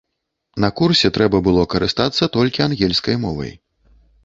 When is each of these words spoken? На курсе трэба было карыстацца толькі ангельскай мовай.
На 0.63 0.69
курсе 0.79 1.11
трэба 1.17 1.41
было 1.49 1.67
карыстацца 1.75 2.31
толькі 2.39 2.65
ангельскай 2.69 3.23
мовай. 3.29 3.57